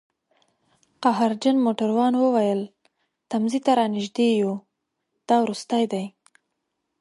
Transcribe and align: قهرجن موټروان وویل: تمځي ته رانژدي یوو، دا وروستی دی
قهرجن 1.03 1.55
موټروان 1.65 2.13
وویل: 2.17 2.61
تمځي 3.29 3.59
ته 3.65 3.71
رانژدي 3.79 4.27
یوو، 4.39 4.55
دا 5.27 5.35
وروستی 5.43 5.83
دی 5.91 6.05